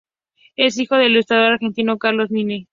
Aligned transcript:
Es 0.55 0.79
hijo 0.79 0.95
del 0.95 1.11
ilustrador 1.11 1.51
argentino 1.53 1.99
Carlos 1.99 2.31
Nine. 2.31 2.67